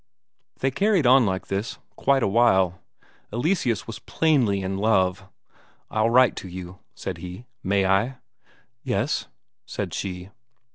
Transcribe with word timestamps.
They 0.61 0.71
carried 0.71 1.05
on 1.05 1.27
like 1.27 1.45
this 1.45 1.77
quite 1.95 2.23
a 2.23 2.27
while; 2.27 2.81
Eleseus 3.31 3.85
was 3.85 3.99
plainly 3.99 4.63
in 4.63 4.79
love. 4.79 5.25
"I'll 5.91 6.09
write 6.09 6.35
to 6.37 6.47
you," 6.47 6.79
said 6.95 7.19
he. 7.19 7.45
"May 7.61 7.85
I?" 7.85 8.15
"Yes," 8.83 9.27
said 9.67 9.93
she. 9.93 10.31